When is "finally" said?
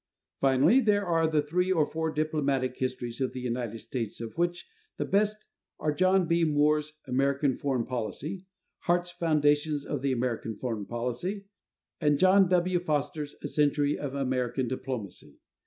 0.39-0.79